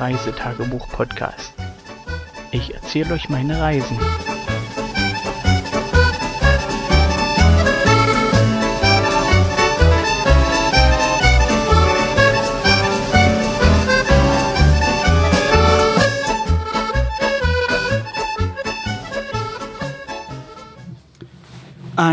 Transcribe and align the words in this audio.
Reisetagebuch-Podcast. 0.00 1.54
Ich 2.50 2.74
erzähle 2.74 3.14
euch 3.14 3.28
meine 3.28 3.60
Reisen. 3.60 3.98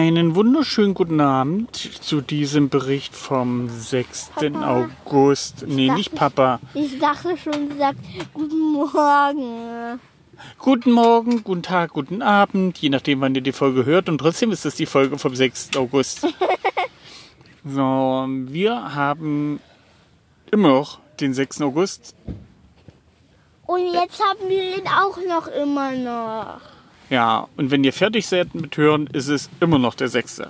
Einen 0.02 0.34
wunderschönen 0.34 0.96
guten 0.96 1.22
Abend 1.22 1.76
zu 1.76 2.22
diesem 2.22 2.70
Bericht 2.70 3.16
vom 3.16 3.70
6. 3.70 4.32
Papa. 4.34 4.88
August. 5.06 5.64
Nee, 5.68 5.86
dachte- 5.90 5.98
nicht 6.00 6.16
Papa. 6.16 6.60
Ich 6.74 6.98
dachte 6.98 7.38
schon 7.38 7.70
gesagt, 7.70 8.00
guten 8.34 8.72
Morgen. 8.72 10.00
Guten 10.58 10.92
Morgen, 10.94 11.44
guten 11.44 11.62
Tag, 11.62 11.92
guten 11.94 12.24
Abend, 12.24 12.80
je 12.80 12.90
nachdem, 12.90 13.22
wann 13.22 13.36
ihr 13.36 13.42
die 13.42 13.52
Folge 13.52 13.86
hört. 13.86 14.10
Und 14.10 14.18
trotzdem 14.18 14.52
ist 14.52 14.66
das 14.66 14.74
die 14.74 14.88
Folge 14.88 15.20
vom 15.20 15.36
6. 15.36 15.70
August. 15.78 16.22
so, 17.64 18.26
wir 18.28 18.96
haben 18.96 19.60
immer 20.52 20.70
noch 20.70 20.98
den 21.20 21.36
6. 21.36 21.62
August. 21.62 22.16
Und 23.68 23.94
jetzt 23.94 24.20
haben 24.20 24.50
wir 24.50 24.78
ihn 24.80 24.88
auch 24.88 25.18
noch 25.30 25.46
immer 25.46 25.92
noch. 25.92 26.60
Ja, 27.12 27.48
und 27.58 27.70
wenn 27.70 27.84
ihr 27.84 27.94
fertig 27.94 28.26
seid 28.26 28.56
mit 28.56 28.76
Hören, 28.78 29.06
ist 29.08 29.28
es 29.28 29.50
immer 29.60 29.78
noch 29.78 29.94
der 29.94 30.08
6. 30.08 30.42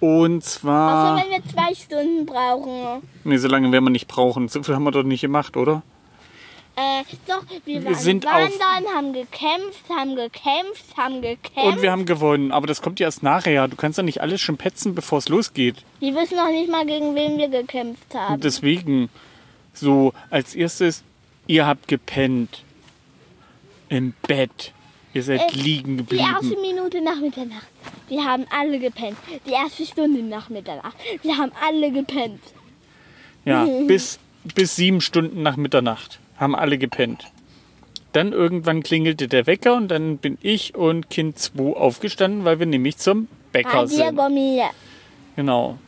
Und 0.00 0.38
Außer 0.42 0.60
zwar. 0.60 1.16
wenn 1.16 1.30
wir 1.30 1.42
zwei 1.52 1.74
Stunden 1.74 2.24
brauchen. 2.24 3.02
Nee, 3.24 3.36
so 3.36 3.48
lange 3.48 3.70
werden 3.70 3.84
wir 3.84 3.90
nicht 3.90 4.08
brauchen. 4.08 4.48
So 4.48 4.62
viel 4.62 4.74
haben 4.74 4.84
wir 4.84 4.92
doch 4.92 5.02
nicht 5.02 5.20
gemacht, 5.20 5.56
oder? 5.58 5.82
Äh, 6.76 7.02
doch, 7.26 7.42
wir, 7.66 7.82
Wir 7.82 7.84
waren 7.84 7.94
sind 7.96 8.26
auf- 8.26 8.32
wandern, 8.32 8.94
haben 8.96 9.12
gekämpft, 9.12 9.84
haben 9.90 10.14
gekämpft, 10.16 10.96
haben 10.96 11.20
gekämpft. 11.20 11.56
Und 11.76 11.82
wir 11.82 11.90
haben 11.92 12.06
gewonnen, 12.06 12.52
aber 12.52 12.66
das 12.66 12.80
kommt 12.80 13.00
ja 13.00 13.06
erst 13.08 13.22
nachher. 13.22 13.68
Du 13.68 13.76
kannst 13.76 13.98
ja 13.98 14.04
nicht 14.04 14.22
alles 14.22 14.40
schon 14.40 14.56
petzen, 14.56 14.94
bevor 14.94 15.18
es 15.18 15.28
losgeht. 15.28 15.76
Die 16.00 16.14
wissen 16.14 16.36
noch 16.36 16.48
nicht 16.48 16.70
mal, 16.70 16.86
gegen 16.86 17.14
wen 17.16 17.36
wir 17.36 17.48
gekämpft 17.48 18.14
haben. 18.14 18.34
Und 18.34 18.44
deswegen, 18.44 19.10
so, 19.74 20.14
als 20.30 20.54
erstes, 20.54 21.02
ihr 21.48 21.66
habt 21.66 21.88
gepennt. 21.88 22.62
Im 23.90 24.14
Bett. 24.26 24.72
Ihr 25.12 25.22
seid 25.22 25.52
Äh, 25.52 25.56
liegen 25.56 26.06
Die 26.06 26.16
erste 26.16 26.50
geblieben. 26.50 26.60
Minute 26.60 27.00
nach 27.00 27.20
Mitternacht. 27.20 27.66
Wir 28.08 28.24
haben 28.24 28.46
alle 28.50 28.78
gepennt. 28.78 29.16
Die 29.46 29.52
erste 29.52 29.84
Stunde 29.86 30.22
nach 30.22 30.48
Mitternacht. 30.48 30.96
Wir 31.22 31.36
haben 31.36 31.52
alle 31.66 31.90
gepennt. 31.90 32.40
Ja, 33.44 33.64
bis, 33.86 34.18
bis 34.54 34.76
sieben 34.76 35.00
Stunden 35.00 35.42
nach 35.42 35.56
Mitternacht 35.56 36.18
haben 36.36 36.54
alle 36.54 36.78
gepennt. 36.78 37.24
Dann 38.12 38.32
irgendwann 38.32 38.82
klingelte 38.82 39.28
der 39.28 39.46
Wecker 39.46 39.76
und 39.76 39.88
dann 39.88 40.18
bin 40.18 40.38
ich 40.42 40.74
und 40.74 41.10
Kind 41.10 41.38
2 41.38 41.76
aufgestanden, 41.76 42.44
weil 42.44 42.58
wir 42.58 42.66
nämlich 42.66 42.96
zum 42.96 43.28
Bäcker 43.52 43.86
sind. 43.86 44.18
Genau. 45.36 45.78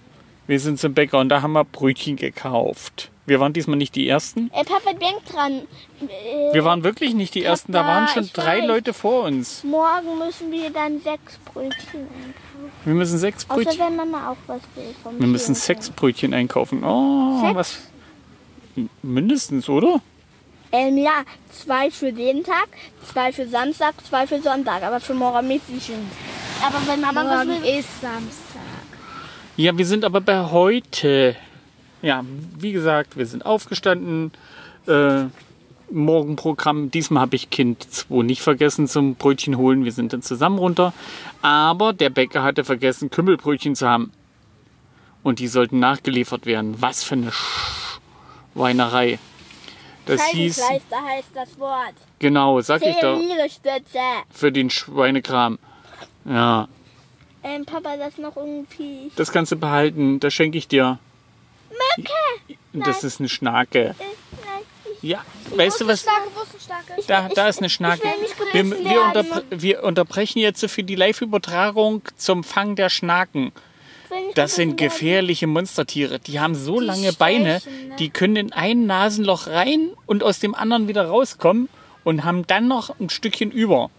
Wir 0.46 0.60
sind 0.60 0.78
zum 0.78 0.94
Bäcker 0.94 1.18
und 1.18 1.28
da 1.30 1.42
haben 1.42 1.52
wir 1.52 1.64
Brötchen 1.64 2.16
gekauft. 2.16 3.10
Wir 3.24 3.38
waren 3.38 3.52
diesmal 3.52 3.76
nicht 3.76 3.94
die 3.94 4.08
Ersten. 4.08 4.50
Äh, 4.52 4.64
Papa, 4.64 4.92
denk 4.94 5.24
dran. 5.26 5.52
Äh, 6.00 6.52
Wir 6.52 6.64
waren 6.64 6.82
wirklich 6.82 7.14
nicht 7.14 7.34
die 7.36 7.44
Ersten, 7.44 7.72
da 7.72 7.82
Papa, 7.82 7.94
waren 7.94 8.08
schon 8.08 8.30
drei 8.32 8.60
weiß. 8.62 8.66
Leute 8.66 8.92
vor 8.92 9.24
uns. 9.24 9.62
morgen 9.62 10.18
müssen 10.18 10.50
wir 10.50 10.70
dann 10.70 11.00
sechs 11.00 11.38
Brötchen 11.44 12.00
einkaufen. 12.00 12.72
Wir 12.84 12.94
müssen 12.94 13.18
sechs 13.18 13.44
Außer 13.48 13.62
Brötchen. 13.62 13.78
wenn 13.78 13.96
Mama 13.96 14.30
auch 14.30 14.36
was 14.48 14.60
will. 14.74 14.92
Vom 15.04 15.20
Wir 15.20 15.26
müssen 15.28 15.54
sechs 15.54 15.88
Brötchen 15.90 16.34
einkaufen. 16.34 16.82
Oh, 16.84 17.40
Sechs? 17.42 17.54
was? 17.54 17.78
Mindestens, 19.02 19.68
oder? 19.68 20.00
Ähm, 20.72 20.96
ja, 20.96 21.22
zwei 21.50 21.90
für 21.90 22.12
den 22.12 22.42
Tag, 22.42 22.68
zwei 23.12 23.30
für 23.32 23.46
Samstag, 23.46 23.94
zwei 24.08 24.26
für 24.26 24.40
Sonntag. 24.40 24.82
Aber 24.82 24.98
für 25.00 25.14
morgen 25.14 25.46
mit 25.46 25.60
sicher. 25.66 25.92
Aber 26.66 26.78
wenn 26.86 27.00
Mama 27.00 27.24
was 27.24 27.46
Morgen 27.46 27.62
will. 27.62 27.78
ist 27.78 28.00
Samstag. 28.00 28.62
Ja, 29.56 29.76
wir 29.76 29.86
sind 29.86 30.04
aber 30.04 30.20
bei 30.22 30.42
heute. 30.50 31.36
Ja, 32.02 32.24
wie 32.58 32.72
gesagt, 32.72 33.16
wir 33.16 33.26
sind 33.26 33.46
aufgestanden. 33.46 34.32
Äh, 34.86 35.24
Morgenprogramm. 35.90 36.90
Diesmal 36.90 37.22
habe 37.22 37.36
ich 37.36 37.50
Kind 37.50 37.82
2 37.82 38.22
nicht 38.22 38.42
vergessen 38.42 38.88
zum 38.88 39.14
Brötchen 39.14 39.56
holen. 39.56 39.84
Wir 39.84 39.92
sind 39.92 40.12
dann 40.12 40.22
zusammen 40.22 40.58
runter. 40.58 40.92
Aber 41.42 41.92
der 41.92 42.10
Bäcker 42.10 42.42
hatte 42.42 42.64
vergessen, 42.64 43.10
Kümmelbrötchen 43.10 43.76
zu 43.76 43.88
haben. 43.88 44.12
Und 45.22 45.38
die 45.38 45.48
sollten 45.48 45.78
nachgeliefert 45.78 46.46
werden. 46.46 46.76
Was 46.80 47.04
für 47.04 47.14
eine 47.14 47.30
Schweinerei. 48.54 49.18
Das 50.06 50.24
hieß, 50.28 50.60
heißt 50.60 51.28
das 51.32 51.58
Wort. 51.60 51.94
genau, 52.18 52.60
sag 52.60 52.82
ich 52.84 52.96
doch, 52.96 53.20
für 54.32 54.50
den 54.50 54.68
Schweinekram. 54.68 55.60
Ja, 56.24 56.68
Ähm, 57.44 57.64
Papa, 57.64 57.96
das 57.96 58.18
noch 58.18 58.36
irgendwie. 58.36 59.12
das 59.14 59.30
kannst 59.30 59.52
du 59.52 59.56
behalten. 59.56 60.18
Das 60.18 60.34
schenke 60.34 60.58
ich 60.58 60.66
dir. 60.66 60.98
Mücke! 61.96 62.56
Das 62.72 63.04
ist 63.04 63.20
eine 63.20 63.28
Schnake. 63.28 63.94
Äh, 63.98 64.04
Ja, 65.02 65.24
weißt 65.56 65.80
du 65.80 65.88
was? 65.88 66.06
Da, 67.06 67.28
da 67.34 67.48
ist 67.48 67.58
eine 67.58 67.68
Schnake. 67.68 68.02
Wir, 68.52 68.70
wir, 68.70 69.02
unterbre 69.02 69.42
wir 69.50 69.84
unterbrechen 69.84 70.38
jetzt 70.38 70.64
für 70.70 70.82
die 70.82 70.94
Live-Übertragung 70.94 72.02
zum 72.16 72.44
Fang 72.44 72.76
der 72.76 72.88
Schnaken. 72.88 73.52
Das 74.34 74.54
sind 74.54 74.76
gefährliche 74.76 75.46
Monstertiere. 75.46 76.18
Die 76.18 76.38
haben 76.38 76.54
so 76.54 76.78
lange 76.80 77.12
Beine, 77.12 77.60
ne? 77.64 77.96
die 77.98 78.10
können 78.10 78.36
in 78.36 78.52
ein 78.52 78.86
Nasenloch 78.86 79.46
rein 79.46 79.90
und 80.06 80.22
aus 80.22 80.38
dem 80.38 80.54
anderen 80.54 80.86
wieder 80.88 81.06
rauskommen 81.06 81.68
und 82.04 82.24
haben 82.24 82.46
dann 82.46 82.68
noch 82.68 82.98
ein 83.00 83.08
Stückchen 83.10 83.50
über, 83.50 83.90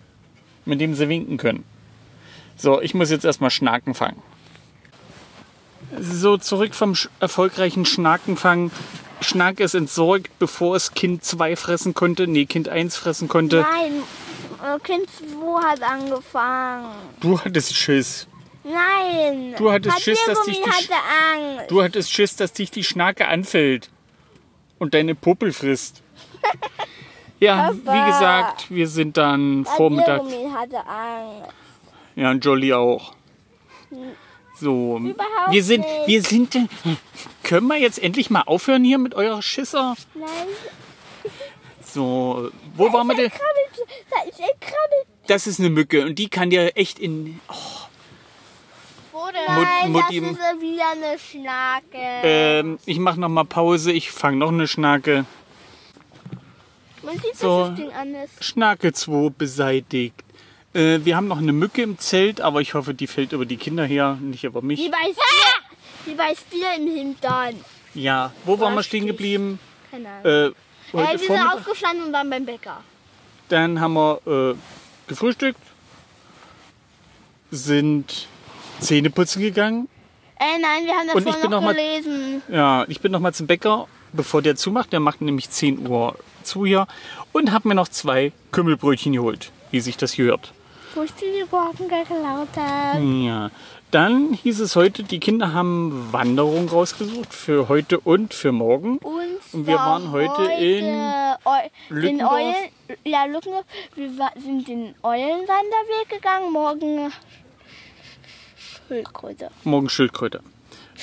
mit 0.65 0.79
dem 0.81 0.93
sie 0.95 1.09
winken 1.09 1.37
können. 1.37 1.63
So, 2.57 2.79
ich 2.81 2.93
muss 2.93 3.09
jetzt 3.09 3.25
erstmal 3.25 3.49
Schnaken 3.49 3.95
fangen. 3.95 4.21
So, 5.99 6.37
zurück 6.37 6.75
vom 6.75 6.95
sch 6.95 7.09
erfolgreichen 7.19 7.85
Schnakenfang. 7.85 8.71
Schnack 9.21 9.59
ist 9.59 9.73
entsorgt, 9.73 10.37
bevor 10.39 10.75
es 10.75 10.93
Kind 10.93 11.23
2 11.23 11.55
fressen 11.55 11.93
konnte. 11.93 12.27
Nee, 12.27 12.45
Kind 12.45 12.69
1 12.69 12.97
fressen 12.97 13.27
konnte. 13.27 13.61
Nein, 13.61 14.03
äh, 14.63 14.79
Kind 14.79 15.07
2 15.09 15.61
hat 15.61 15.81
angefangen. 15.81 16.85
Du 17.21 17.39
hattest 17.39 17.75
Schiss. 17.75 18.27
Nein. 18.63 19.55
Du 19.57 19.71
hattest 19.71 20.01
Schiss, 20.01 20.19
dass 20.25 20.41
dich 20.43 20.61
die 20.61 20.69
hatte 20.69 20.93
Angst. 20.93 21.71
Du 21.71 21.83
hattest 21.83 22.11
Schiss, 22.11 22.35
dass 22.35 22.53
dich 22.53 22.71
die 22.71 22.83
Schnake 22.83 23.27
anfällt 23.27 23.89
und 24.79 24.93
deine 24.93 25.15
Puppel 25.15 25.51
frisst. 25.51 26.01
Ja, 27.39 27.73
Papa. 27.73 27.93
wie 27.93 28.11
gesagt, 28.11 28.71
wir 28.71 28.87
sind 28.87 29.17
dann 29.17 29.65
Vormittag. 29.65 30.19
Papiergummi 30.19 30.51
hatte 30.51 30.77
Angst. 30.77 31.53
Ja, 32.15 32.31
und 32.31 32.45
Jolly 32.45 32.71
auch. 32.71 33.13
So, 34.63 34.97
Überhaupt 34.97 35.51
wir 35.51 35.63
sind, 35.63 35.81
nicht. 35.81 36.07
wir 36.07 36.21
sind. 36.23 36.57
Können 37.43 37.67
wir 37.67 37.77
jetzt 37.77 38.01
endlich 38.01 38.29
mal 38.29 38.43
aufhören 38.43 38.83
hier 38.85 38.97
mit 38.97 39.13
eurer 39.13 39.41
Schisser? 39.41 39.95
Nein, 40.13 40.27
So, 41.85 42.49
wo 42.75 42.93
waren 42.93 43.07
wir 43.07 43.15
denn? 43.15 43.29
da 43.29 44.21
ist 44.29 44.39
ein 44.39 44.59
Krabbel. 44.61 45.03
Das 45.27 45.47
ist 45.47 45.59
eine 45.59 45.69
Mücke 45.69 46.05
und 46.05 46.15
die 46.17 46.29
kann 46.29 46.49
dir 46.49 46.75
echt 46.77 46.97
in. 46.99 47.39
Oh, 47.49 47.53
Wo 49.11 49.25
denn? 49.27 49.33
Nein, 49.63 49.91
Mutti- 49.91 50.21
das 50.21 50.31
ist 50.31 50.61
wieder 50.61 50.91
eine 50.91 51.19
Schnake. 51.19 51.97
ähm, 52.23 52.79
ich 52.85 52.99
mache 52.99 53.19
noch 53.19 53.29
mal 53.29 53.43
Pause. 53.45 53.91
Ich 53.91 54.11
fange 54.11 54.37
noch 54.37 54.49
eine 54.49 54.67
Schnake. 54.67 55.25
Man 57.03 57.17
sieht, 57.19 57.35
so. 57.37 57.67
das 57.67 57.75
Ding 57.75 57.91
an 57.91 58.15
ist. 58.15 58.43
Schnake 58.43 58.93
2 58.93 59.29
beseitigt. 59.37 60.15
Äh, 60.73 60.99
wir 61.05 61.15
haben 61.15 61.27
noch 61.27 61.37
eine 61.37 61.53
Mücke 61.53 61.81
im 61.83 61.97
Zelt, 61.99 62.41
aber 62.41 62.61
ich 62.61 62.73
hoffe, 62.73 62.93
die 62.93 63.07
fällt 63.07 63.31
über 63.33 63.45
die 63.45 63.57
Kinder 63.57 63.85
her, 63.85 64.17
nicht 64.21 64.43
über 64.43 64.61
Die 64.61 64.65
mich. 64.67 64.91
beißt 64.91 65.17
dir, 65.17 66.11
die 66.11 66.15
beißt 66.15 66.45
dir 66.51 66.67
im 66.77 66.87
Hintern. 66.95 67.55
Ja, 67.93 68.31
wo 68.45 68.59
waren 68.59 68.73
wir 68.73 68.83
stehen 68.83 69.05
geblieben? 69.05 69.59
Keine 69.91 70.09
Ahnung. 70.09 70.25
Äh, 70.25 70.45
Äh, 70.47 70.51
heute 70.93 71.11
wir 71.11 71.17
sind 71.19 71.27
Vormittag. 71.27 71.55
aufgestanden 71.57 72.05
und 72.07 72.13
waren 72.13 72.29
beim 72.29 72.45
Bäcker. 72.45 72.77
Dann 73.49 73.79
haben 73.79 73.93
wir 73.93 74.19
äh, 74.27 74.55
gefrühstückt, 75.07 75.59
sind 77.51 78.27
Zähne 78.79 79.09
putzen 79.09 79.41
gegangen. 79.41 79.87
Äh, 80.39 80.59
nein, 80.59 80.85
wir 80.85 80.93
haben 80.93 81.09
Und 81.09 81.25
davor 81.25 81.35
ich 81.35 81.41
bin 81.41 81.51
noch 81.51 81.61
noch 81.61 81.67
mal- 81.67 81.75
gelesen. 81.75 82.41
Ja, 82.49 82.85
ich 82.87 82.99
bin 82.99 83.11
noch 83.11 83.19
mal 83.19 83.33
zum 83.33 83.47
Bäcker, 83.47 83.87
bevor 84.11 84.41
der 84.41 84.55
zumacht. 84.55 84.91
Der 84.91 84.99
macht 84.99 85.21
nämlich 85.21 85.49
10 85.49 85.87
Uhr 85.87 86.17
zu 86.43 86.65
hier. 86.65 86.87
Und 87.31 87.51
habe 87.51 87.67
mir 87.67 87.75
noch 87.75 87.87
zwei 87.87 88.31
Kümmelbrötchen 88.51 89.13
geholt, 89.13 89.51
wie 89.71 89.79
sich 89.79 89.97
das 89.97 90.15
gehört. 90.15 90.51
Wo 90.95 91.01
ist 91.01 91.15
die 91.19 91.39
geklaut 91.39 92.47
hat. 92.55 93.01
Ja, 93.01 93.49
dann 93.89 94.33
hieß 94.33 94.59
es 94.59 94.75
heute, 94.75 95.03
die 95.03 95.19
Kinder 95.19 95.53
haben 95.53 96.09
Wanderung 96.11 96.69
rausgesucht 96.69 97.33
für 97.33 97.67
heute 97.67 97.99
und 97.99 98.33
für 98.33 98.51
morgen. 98.51 98.97
Und, 98.99 99.23
Und 99.53 99.67
wir 99.67 99.75
waren 99.75 100.11
heute 100.11 100.43
in 100.51 100.85
Lückendorf. 101.89 102.31
Eulen, 102.31 102.97
ja, 103.05 103.25
Lückendorf. 103.25 103.65
Wir 103.95 104.09
sind 104.35 104.67
den 104.67 104.95
Eulenwanderweg 105.01 106.09
gegangen. 106.09 106.51
Morgen 106.51 107.11
Schildkröte. 108.87 109.49
Morgen 109.63 109.89
Schildkröte. 109.89 110.41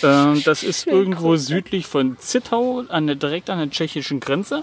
Äh, 0.03 0.41
das 0.45 0.63
ist 0.63 0.87
irgendwo 0.87 1.37
südlich 1.37 1.87
von 1.87 2.17
Zittau, 2.19 2.85
an 2.89 3.07
der, 3.09 3.17
direkt 3.17 3.51
an 3.51 3.59
der 3.59 3.71
tschechischen 3.71 4.21
Grenze. 4.21 4.63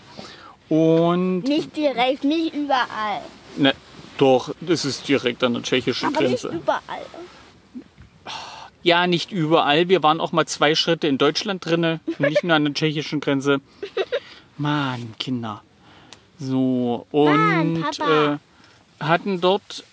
Und 0.69 1.41
Nicht 1.43 1.75
direkt, 1.75 2.23
nicht 2.23 2.53
überall. 2.53 3.21
ne, 3.57 3.73
doch, 4.17 4.53
das 4.61 4.85
ist 4.85 5.07
direkt 5.07 5.43
an 5.43 5.53
der 5.53 5.63
tschechischen 5.63 6.07
Aber 6.15 6.21
nicht 6.27 6.41
Grenze. 6.41 6.57
überall. 6.57 7.05
Ja, 8.83 9.05
nicht 9.07 9.31
überall. 9.31 9.89
Wir 9.89 10.01
waren 10.03 10.21
auch 10.21 10.31
mal 10.31 10.45
zwei 10.45 10.73
Schritte 10.75 11.07
in 11.07 11.17
Deutschland 11.17 11.65
drinne, 11.65 11.99
nicht 12.19 12.43
nur 12.43 12.55
an 12.55 12.65
der 12.65 12.73
tschechischen 12.73 13.19
Grenze. 13.19 13.59
Mann, 14.57 15.13
Kinder. 15.19 15.61
So, 16.39 17.05
Mann, 17.11 17.75
und 17.75 17.81
Papa. 17.81 18.33
äh, 18.99 19.03
hatten 19.03 19.41
dort 19.41 19.83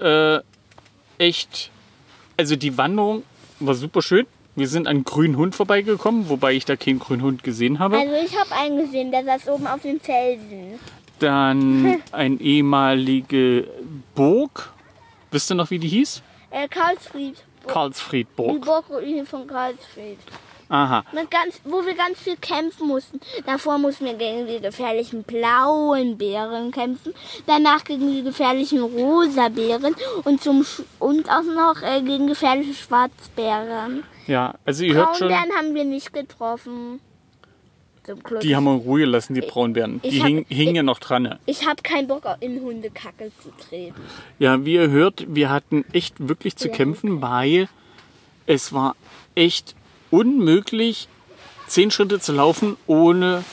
äh, 0.00 0.40
echt, 1.18 1.70
also 2.36 2.56
die 2.56 2.76
Wanderung 2.76 3.22
war 3.60 3.74
super 3.74 4.02
schön. 4.02 4.26
Wir 4.56 4.68
sind 4.68 4.86
an 4.86 5.02
grünen 5.04 5.36
Hund 5.36 5.54
vorbeigekommen, 5.54 6.28
wobei 6.28 6.52
ich 6.54 6.64
da 6.64 6.76
keinen 6.76 6.98
grünen 6.98 7.22
Hund 7.22 7.42
gesehen 7.42 7.78
habe. 7.78 7.98
Also 7.98 8.14
ich 8.24 8.38
habe 8.38 8.52
einen 8.54 8.76
gesehen, 8.78 9.10
der 9.10 9.24
saß 9.24 9.48
oben 9.48 9.66
auf 9.66 9.82
den 9.82 10.00
Felsen. 10.00 10.78
Dann 11.18 12.02
ein 12.12 12.40
ehemalige 12.40 13.66
Burg. 14.14 14.72
Wisst 15.30 15.50
ihr 15.50 15.54
noch, 15.54 15.70
wie 15.70 15.78
die 15.78 15.88
hieß? 15.88 16.22
Äh, 16.50 16.68
Karlsfried. 16.68 17.36
Die 17.62 17.66
Karlsfriedburg. 17.66 18.60
Burgruine 18.64 19.24
von 19.26 19.46
Karlsfried. 19.46 20.18
Aha. 20.68 21.04
Mit 21.12 21.30
ganz, 21.30 21.60
wo 21.64 21.84
wir 21.84 21.94
ganz 21.94 22.18
viel 22.18 22.36
kämpfen 22.36 22.88
mussten. 22.88 23.20
Davor 23.46 23.78
mussten 23.78 24.06
wir 24.06 24.14
gegen 24.14 24.46
die 24.46 24.60
gefährlichen 24.60 25.22
blauen 25.22 26.16
Bären 26.16 26.70
kämpfen. 26.70 27.14
Danach 27.46 27.84
gegen 27.84 28.10
die 28.10 28.22
gefährlichen 28.22 28.80
rosa 28.80 29.48
Bären. 29.50 29.94
Und, 30.24 30.42
zum, 30.42 30.62
Sch- 30.62 30.82
und 30.98 31.28
auch 31.30 31.42
noch 31.42 31.82
äh, 31.82 32.00
gegen 32.00 32.26
gefährliche 32.26 32.74
Schwarzbären. 32.74 34.04
Ja, 34.26 34.54
also 34.64 34.84
ihr 34.84 34.94
hört 34.94 35.16
schon, 35.16 35.28
Braunbären 35.28 35.56
haben 35.56 35.74
wir 35.74 35.84
nicht 35.84 36.12
getroffen. 36.12 37.00
Zum 38.04 38.22
Glück. 38.22 38.40
die 38.40 38.54
haben 38.54 38.64
wir 38.64 38.72
in 38.74 38.78
Ruhe 38.80 39.00
gelassen, 39.00 39.34
die 39.34 39.40
Braunbären. 39.40 40.00
Die 40.02 40.20
hab- 40.20 40.26
hing, 40.28 40.44
hingen 40.48 40.74
ja 40.76 40.82
noch 40.82 40.98
dran. 40.98 41.22
ne? 41.24 41.38
ich 41.46 41.66
habe 41.66 41.82
keinen 41.82 42.06
Bock, 42.06 42.24
in 42.40 42.60
Hundekacke 42.60 43.30
zu 43.42 43.50
treten. 43.68 43.94
Ja, 44.38 44.64
wie 44.64 44.74
ihr 44.74 44.90
hört, 44.90 45.24
wir 45.28 45.50
hatten 45.50 45.84
echt 45.92 46.14
wirklich 46.28 46.56
zu 46.56 46.68
Ja. 46.68 46.74
kämpfen, 46.74 47.22
weil 47.22 47.68
es 48.46 48.72
war 48.72 48.94
echt 49.34 49.74
unmöglich, 50.10 51.08
zehn 51.66 51.90
Schritte 51.90 52.20
zu 52.20 52.32
laufen, 52.32 52.76
ohne 52.86 53.44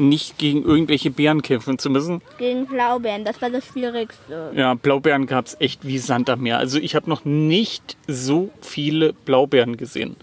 nicht 0.00 0.38
gegen 0.38 0.62
irgendwelche 0.64 1.10
Bären 1.10 1.42
kämpfen 1.42 1.76
zu 1.78 1.90
müssen. 1.90 2.22
Gegen 2.38 2.66
Blaubeeren, 2.66 3.24
das 3.24 3.42
war 3.42 3.50
das 3.50 3.66
Schwierigste. 3.66 4.52
Ja, 4.54 4.74
Blaubeeren 4.74 5.26
gab 5.26 5.46
es 5.46 5.56
echt 5.60 5.84
wie 5.86 5.98
Sand 5.98 6.30
am 6.30 6.40
Meer. 6.42 6.58
Also 6.58 6.78
ich 6.78 6.94
habe 6.94 7.10
noch 7.10 7.24
nicht 7.24 7.96
so 8.06 8.50
viele 8.60 9.12
Blaubeeren 9.12 9.76
gesehen. 9.76 10.14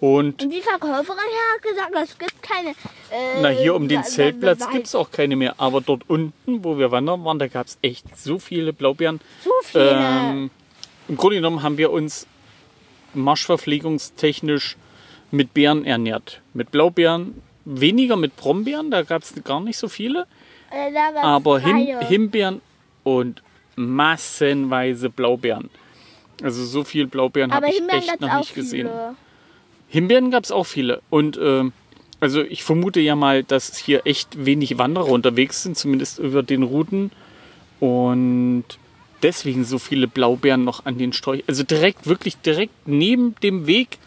Und 0.00 0.42
Und 0.42 0.50
die 0.50 0.60
Verkäuferin 0.60 1.18
hat 1.18 1.62
gesagt, 1.62 1.92
es 2.02 2.18
gibt 2.18 2.42
keine. 2.42 2.70
Äh, 2.70 3.42
na, 3.42 3.48
hier 3.48 3.74
um 3.74 3.88
den 3.88 4.04
Zeltplatz 4.04 4.68
gibt 4.70 4.86
es 4.86 4.94
auch 4.94 5.10
keine 5.10 5.34
mehr. 5.34 5.54
Aber 5.58 5.80
dort 5.80 6.08
unten, 6.08 6.64
wo 6.64 6.78
wir 6.78 6.90
wandern 6.90 7.24
waren, 7.24 7.38
da 7.38 7.48
gab 7.48 7.66
es 7.66 7.78
echt 7.82 8.16
so 8.16 8.38
viele 8.38 8.72
Blaubeeren. 8.72 9.20
So 9.42 9.50
viele. 9.64 9.90
Ähm, 9.90 10.50
Im 11.08 11.16
Grunde 11.16 11.36
genommen 11.36 11.62
haben 11.62 11.78
wir 11.78 11.90
uns 11.90 12.26
marschverpflegungstechnisch 13.14 14.76
mit 15.30 15.54
Beeren 15.54 15.84
ernährt. 15.84 16.40
Mit 16.54 16.70
Blaubeeren, 16.70 17.42
weniger 17.64 18.16
mit 18.16 18.36
Brombeeren, 18.36 18.90
da 18.90 19.02
gab 19.02 19.22
es 19.22 19.34
gar 19.44 19.60
nicht 19.60 19.78
so 19.78 19.88
viele. 19.88 20.26
Äh, 20.70 20.96
Aber 21.16 21.58
Him. 21.58 21.76
Himbeeren 22.06 22.60
und 23.02 23.42
massenweise 23.74 25.10
Blaubeeren. 25.10 25.70
Also 26.42 26.64
so 26.64 26.84
viel 26.84 27.06
Blaubeeren 27.06 27.52
habe 27.52 27.68
ich 27.68 27.76
Himbeeren 27.76 28.02
echt 28.02 28.20
noch 28.20 28.38
nicht 28.38 28.54
gesehen. 28.54 28.88
Himbeeren 29.88 30.30
gab 30.30 30.44
es 30.44 30.50
auch 30.52 30.64
viele. 30.66 31.00
Und 31.10 31.38
ähm, 31.42 31.72
also 32.20 32.42
ich 32.42 32.64
vermute 32.64 33.00
ja 33.00 33.16
mal, 33.16 33.42
dass 33.44 33.76
hier 33.76 34.06
echt 34.06 34.44
wenig 34.44 34.76
Wanderer 34.78 35.08
unterwegs 35.08 35.62
sind, 35.62 35.76
zumindest 35.78 36.18
über 36.18 36.42
den 36.42 36.62
Routen. 36.62 37.10
Und 37.80 38.64
deswegen 39.22 39.64
so 39.64 39.78
viele 39.78 40.08
Blaubeeren 40.08 40.64
noch 40.64 40.84
an 40.86 40.98
den 40.98 41.12
Sträuchern. 41.12 41.44
Also 41.48 41.62
direkt, 41.62 42.06
wirklich 42.06 42.36
direkt 42.38 42.86
neben 42.86 43.34
dem 43.42 43.66
Weg. 43.66 43.98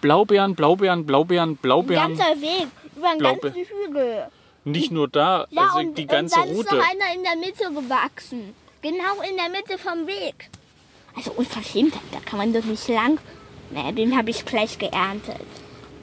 Blaubeeren, 0.00 0.54
Blaubeeren, 0.54 1.06
Blaubeeren, 1.06 1.50
Ein 1.50 1.56
Blaubeeren. 1.56 2.16
ganzer 2.16 2.40
Weg, 2.40 2.68
über 2.96 3.08
einen 3.10 3.18
Blaube- 3.18 3.50
ganzen 3.50 3.64
Hügel. 3.86 4.26
Nicht 4.64 4.92
nur 4.92 5.08
da, 5.08 5.46
Ja, 5.50 5.62
also 5.62 5.78
und, 5.78 5.96
die 5.98 6.06
ganze 6.06 6.38
und 6.38 6.46
dann 6.48 6.54
Route. 6.56 6.68
ist 6.68 6.72
noch 6.72 6.88
einer 6.90 7.14
in 7.14 7.22
der 7.24 7.36
Mitte 7.36 7.64
gewachsen. 7.82 8.54
Genau 8.82 9.22
in 9.28 9.36
der 9.36 9.48
Mitte 9.48 9.78
vom 9.78 10.06
Weg. 10.06 10.50
Also 11.16 11.32
unverschämt, 11.32 11.94
da 12.12 12.20
kann 12.24 12.38
man 12.38 12.52
doch 12.52 12.62
nicht 12.64 12.86
lang. 12.88 13.18
Naja, 13.70 13.92
den 13.92 14.16
habe 14.16 14.30
ich 14.30 14.44
gleich 14.44 14.78
geerntet. 14.78 15.36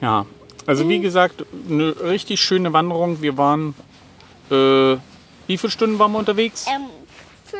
Ja, 0.02 0.26
also 0.66 0.88
wie 0.90 1.00
gesagt, 1.00 1.46
eine 1.70 1.96
richtig 2.04 2.42
schöne 2.42 2.74
Wanderung. 2.74 3.22
Wir 3.22 3.38
waren, 3.38 3.74
äh, 4.50 4.98
wie 5.48 5.58
viele 5.58 5.72
Stunden 5.72 6.00
waren 6.00 6.12
wir 6.12 6.20
unterwegs? 6.20 6.66
Ähm, 6.68 6.88
für 7.46 7.58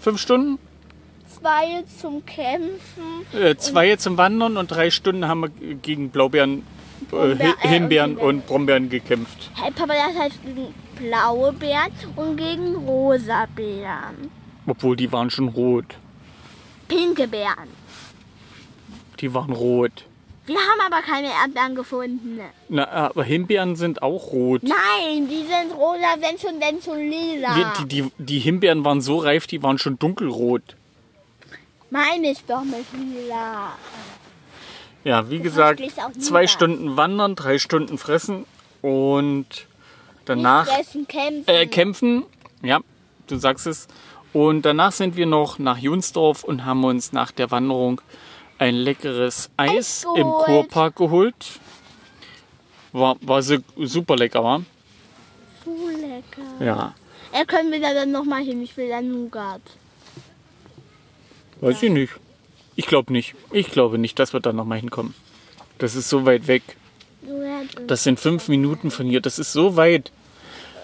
Fünf 0.00 0.20
Stunden? 0.20 0.58
zwei 1.40 1.84
zum 2.00 2.24
Kämpfen. 2.26 3.26
Äh, 3.32 3.56
zwei 3.56 3.96
zum 3.96 4.16
Wandern 4.16 4.56
und 4.56 4.68
drei 4.70 4.90
Stunden 4.90 5.28
haben 5.28 5.40
wir 5.40 5.74
gegen 5.76 6.10
Blaubeeren, 6.10 6.64
äh, 7.12 7.32
äh, 7.32 7.54
Himbeeren 7.60 8.16
und 8.16 8.28
und 8.28 8.46
Brombeeren 8.46 8.88
gekämpft. 8.88 9.50
Hey 9.54 9.70
Papa, 9.70 9.94
das 9.94 10.16
heißt 10.18 10.42
gegen 10.44 10.74
blaue 10.98 11.52
Beeren 11.52 11.92
und 12.16 12.36
gegen 12.36 12.74
rosa 12.74 13.46
Beeren. 13.54 14.30
Obwohl 14.66 14.96
die 14.96 15.10
waren 15.12 15.30
schon 15.30 15.48
rot. 15.48 15.96
Pinke 16.88 17.28
Beeren. 17.28 17.77
Die 19.20 19.34
waren 19.34 19.52
rot. 19.52 20.04
Wir 20.46 20.56
haben 20.56 20.80
aber 20.86 21.02
keine 21.02 21.28
Erdbeeren 21.28 21.74
gefunden. 21.74 22.40
Na, 22.70 22.88
aber 22.88 23.22
Himbeeren 23.22 23.76
sind 23.76 24.00
auch 24.02 24.32
rot. 24.32 24.62
Nein, 24.62 25.28
die 25.28 25.44
sind 25.46 25.76
rosa, 25.76 26.16
wenn 26.20 26.38
schon, 26.38 26.58
denn 26.58 26.80
schon 26.82 26.98
lila. 27.10 27.54
Wir, 27.54 27.72
die, 27.80 28.02
die, 28.02 28.12
die 28.16 28.38
Himbeeren 28.38 28.82
waren 28.82 29.02
so 29.02 29.18
reif, 29.18 29.46
die 29.46 29.62
waren 29.62 29.76
schon 29.78 29.98
dunkelrot. 29.98 30.62
Meine 31.90 32.30
ich 32.30 32.42
doch 32.44 32.62
mit 32.64 32.86
lila. 32.94 33.74
Ja, 35.04 35.30
wie 35.30 35.38
gesagt, 35.38 35.80
auch 35.80 36.08
nie 36.14 36.18
zwei. 36.20 36.46
Stunden 36.46 36.96
wandern, 36.96 37.34
drei 37.34 37.58
Stunden 37.58 37.98
fressen 37.98 38.46
und 38.80 39.46
danach 40.24 40.66
fressen, 40.66 41.06
kämpfen. 41.06 41.44
äh, 41.46 41.66
kämpfen. 41.66 42.22
Ja, 42.62 42.80
du 43.26 43.36
sagst 43.36 43.66
es. 43.66 43.86
Und 44.32 44.62
danach 44.62 44.92
sind 44.92 45.16
wir 45.16 45.26
noch 45.26 45.58
nach 45.58 45.78
Junsdorf 45.78 46.42
und 46.44 46.64
haben 46.64 46.84
uns 46.84 47.12
nach 47.12 47.32
der 47.32 47.50
Wanderung 47.50 48.00
ein 48.58 48.74
leckeres 48.74 49.50
Eis 49.56 49.70
Eis 49.70 50.06
im. 50.16 50.26
Kurpark 50.28 50.96
geholt. 50.96 51.34
War, 52.92 53.16
war 53.20 53.42
su- 53.42 53.62
super 53.76 54.16
lecker, 54.16 54.42
war? 54.42 54.62
so 55.64 55.88
lecker. 55.88 56.64
Ja. 56.64 56.94
Er 57.32 57.44
können 57.44 57.70
wir 57.70 57.80
da 57.80 57.92
dann 57.92 58.10
nochmal 58.10 58.42
hin. 58.42 58.62
Ich 58.62 58.76
will 58.76 58.88
dann 58.88 59.10
Nougat. 59.10 59.60
Weiß 61.60 61.82
ich 61.82 61.90
nicht. 61.90 62.12
Ich 62.76 62.86
glaube 62.86 63.12
nicht. 63.12 63.34
Ich 63.52 63.70
glaube 63.70 63.98
nicht, 63.98 64.18
dass 64.18 64.32
wir 64.32 64.40
da 64.40 64.52
nochmal 64.52 64.78
hinkommen. 64.78 65.14
Das 65.78 65.94
ist 65.94 66.08
so 66.08 66.24
weit 66.26 66.46
weg. 66.46 66.62
Das 67.86 68.04
sind 68.04 68.18
fünf 68.18 68.48
Minuten 68.48 68.90
von 68.90 69.06
hier. 69.06 69.20
Das 69.20 69.38
ist 69.38 69.52
so 69.52 69.76
weit. 69.76 70.10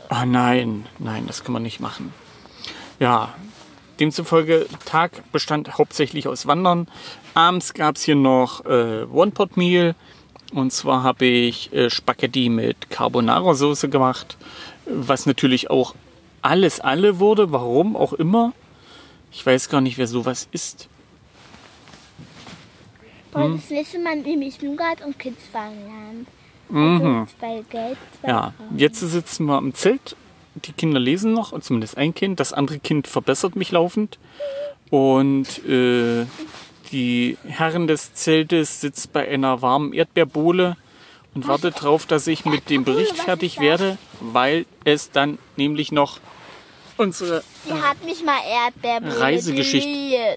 Ah 0.08 0.26
nein, 0.26 0.84
nein, 0.98 1.26
das 1.26 1.42
kann 1.44 1.52
man 1.52 1.62
nicht 1.62 1.80
machen. 1.80 2.12
Ja, 3.00 3.34
demzufolge 4.00 4.66
Tag 4.84 5.30
bestand 5.32 5.78
hauptsächlich 5.78 6.28
aus 6.28 6.46
Wandern. 6.46 6.88
Abends 7.34 7.74
gab 7.74 7.96
es 7.96 8.02
hier 8.02 8.16
noch 8.16 8.64
äh, 8.64 9.04
One-Pot-Meal. 9.04 9.94
Und 10.52 10.72
zwar 10.72 11.02
habe 11.02 11.24
ich 11.24 11.72
äh, 11.72 11.90
Spaghetti 11.90 12.48
mit 12.48 12.90
Carbonara-Soße 12.90 13.88
gemacht. 13.88 14.36
Was 14.86 15.26
natürlich 15.26 15.70
auch 15.70 15.94
alles 16.42 16.80
alle 16.80 17.18
wurde. 17.18 17.50
Warum 17.50 17.96
auch 17.96 18.12
immer. 18.12 18.52
Ich 19.32 19.44
weiß 19.44 19.68
gar 19.68 19.80
nicht, 19.80 19.98
wer 19.98 20.06
sowas 20.06 20.48
isst. 20.52 20.88
Boah, 23.32 23.50
das 23.50 23.68
nächste 23.68 23.98
Mal 23.98 24.16
nehme 24.16 24.44
ich 24.44 24.62
Nougat 24.62 25.04
und 25.04 25.18
Kids 25.18 25.42
lernen. 25.52 26.26
Mhm. 26.68 27.00
Also 27.02 27.26
zwei 27.38 27.64
Geld, 27.68 27.98
zwei 28.20 28.28
Ja, 28.28 28.54
jetzt 28.76 29.00
sitzen 29.00 29.46
wir 29.46 29.58
im 29.58 29.74
Zelt. 29.74 30.16
Die 30.54 30.72
Kinder 30.72 31.00
lesen 31.00 31.32
noch, 31.32 31.58
zumindest 31.60 31.96
ein 31.96 32.14
Kind. 32.14 32.40
Das 32.40 32.52
andere 32.52 32.78
Kind 32.78 33.06
verbessert 33.06 33.56
mich 33.56 33.72
laufend. 33.72 34.18
Und 34.90 35.64
äh, 35.66 36.26
die 36.92 37.36
Herren 37.46 37.86
des 37.86 38.14
Zeltes 38.14 38.80
sitzt 38.80 39.12
bei 39.12 39.28
einer 39.28 39.62
warmen 39.62 39.92
Erdbeerbohle 39.92 40.76
und 41.34 41.48
wartet 41.48 41.78
darauf, 41.78 42.06
dass 42.06 42.26
ich 42.26 42.44
mit 42.44 42.70
dem 42.70 42.84
Bericht 42.84 43.16
fertig 43.16 43.58
werde, 43.58 43.98
weil 44.20 44.66
es 44.84 45.10
dann 45.10 45.38
nämlich 45.56 45.90
noch 45.90 46.20
unsere. 46.96 47.42
Die 47.68 47.72
hat 47.72 48.04
nicht 48.04 48.24
mal 48.24 48.38
Erdbeerbrille. 48.66 49.20
Reisegeschichte. 49.20 50.36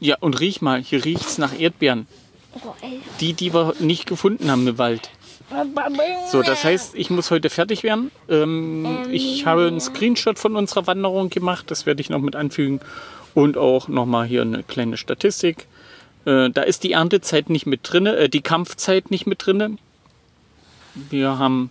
Ja, 0.00 0.16
und 0.18 0.40
riech 0.40 0.60
mal, 0.60 0.82
hier 0.82 1.04
riecht 1.04 1.26
es 1.26 1.38
nach 1.38 1.56
Erdbeeren. 1.56 2.08
Oh. 2.54 2.74
Die, 3.20 3.34
die 3.34 3.54
wir 3.54 3.74
nicht 3.78 4.06
gefunden 4.06 4.50
haben 4.50 4.66
im 4.66 4.78
Wald. 4.78 5.10
So, 6.30 6.42
das 6.42 6.64
heißt, 6.64 6.94
ich 6.94 7.10
muss 7.10 7.30
heute 7.30 7.50
fertig 7.50 7.82
werden. 7.82 8.10
Ähm, 8.28 9.06
ich 9.10 9.46
habe 9.46 9.66
einen 9.66 9.80
Screenshot 9.80 10.38
von 10.38 10.56
unserer 10.56 10.86
Wanderung 10.86 11.30
gemacht, 11.30 11.70
das 11.70 11.86
werde 11.86 12.00
ich 12.00 12.10
noch 12.10 12.20
mit 12.20 12.36
anfügen. 12.36 12.80
Und 13.34 13.56
auch 13.56 13.88
nochmal 13.88 14.26
hier 14.26 14.42
eine 14.42 14.62
kleine 14.62 14.96
Statistik. 14.96 15.66
Äh, 16.24 16.50
da 16.50 16.62
ist 16.62 16.84
die 16.84 16.92
Erntezeit 16.92 17.50
nicht 17.50 17.66
mit 17.66 17.80
drinne, 17.82 18.16
äh, 18.16 18.28
die 18.28 18.42
Kampfzeit 18.42 19.10
nicht 19.10 19.26
mit 19.26 19.44
drinne. 19.46 19.78
Wir 20.94 21.38
haben, 21.38 21.70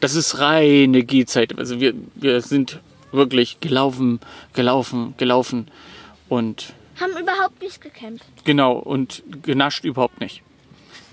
das 0.00 0.14
ist 0.14 0.38
reine 0.40 1.04
Gehzeit. 1.04 1.56
Also 1.58 1.80
wir, 1.80 1.94
wir 2.16 2.40
sind 2.40 2.80
wirklich 3.12 3.60
gelaufen, 3.60 4.20
gelaufen, 4.52 5.14
gelaufen 5.16 5.68
und 6.28 6.72
Haben 7.00 7.12
überhaupt 7.12 7.62
nicht 7.62 7.80
gekämpft. 7.80 8.24
genau 8.44 8.72
und 8.72 9.22
genascht 9.42 9.84
überhaupt 9.84 10.20
nicht. 10.20 10.42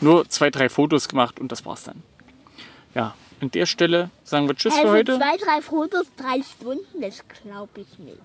Nur 0.02 0.28
zwei, 0.30 0.50
drei 0.50 0.70
Fotos 0.70 1.08
gemacht 1.08 1.40
und 1.40 1.52
das 1.52 1.66
war's 1.66 1.84
dann. 1.84 2.04
Ja, 2.94 3.16
an 3.42 3.52
der 3.52 3.66
Stelle 3.66 4.10
sagen 4.24 4.48
wir 4.48 4.56
Tschüss 4.56 4.76
Hey, 4.76 4.84
für 4.84 4.92
heute. 4.92 5.18
zwei, 5.18 5.38
drei 5.38 5.62
Fotos, 5.62 6.06
drei 6.18 6.42
Stunden, 6.42 7.02
das 7.02 7.24
glaube 7.44 7.82
ich 7.82 8.00
nicht. 8.00 8.18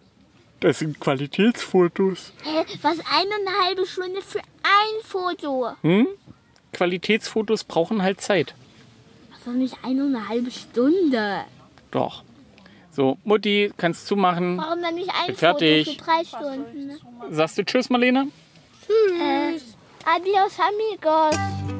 Das 0.60 0.78
sind 0.80 1.00
Qualitätsfotos. 1.00 2.32
Hä, 2.42 2.64
was 2.82 2.98
eine 2.98 3.30
und 3.30 3.48
eine 3.48 3.64
halbe 3.66 3.86
Stunde 3.86 4.20
für 4.20 4.40
ein 4.40 5.04
Foto? 5.04 5.74
Qualitätsfotos 6.72 7.64
brauchen 7.64 8.02
halt 8.02 8.20
Zeit. 8.20 8.54
Was 9.30 9.44
doch 9.44 9.52
nicht 9.52 9.76
eine 9.82 10.04
und 10.04 10.14
eine 10.14 10.28
halbe 10.28 10.50
Stunde? 10.50 11.40
Doch. 11.90 12.22
So, 12.92 13.16
Mutti, 13.24 13.72
kannst 13.76 14.06
zumachen. 14.06 14.58
Warum 14.58 14.82
dann 14.82 14.94
nicht 14.96 15.08
ein 15.10 15.28
Bin 15.28 15.36
fertig. 15.36 15.86
Foto 15.86 15.98
für 15.98 16.04
drei 16.04 16.24
Stunden? 16.24 17.00
Sagst 17.30 17.56
du 17.58 17.64
Tschüss, 17.64 17.88
Marlene? 17.88 18.28
Äh, 18.88 19.58
Adiós 20.04 20.58
amigos. 20.58 21.79